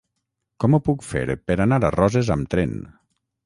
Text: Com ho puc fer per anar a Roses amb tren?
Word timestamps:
Com 0.65 0.75
ho 0.77 0.79
puc 0.87 1.05
fer 1.11 1.37
per 1.51 1.59
anar 1.67 1.81
a 1.87 1.95
Roses 1.99 2.35
amb 2.39 2.53
tren? 2.55 2.77